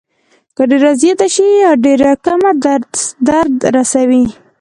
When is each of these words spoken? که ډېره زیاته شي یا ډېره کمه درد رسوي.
که 0.55 0.63
ډېره 0.69 0.91
زیاته 1.01 1.27
شي 1.35 1.47
یا 1.63 1.71
ډېره 1.85 2.11
کمه 2.25 2.51
درد 3.27 3.53
رسوي. 3.75 4.25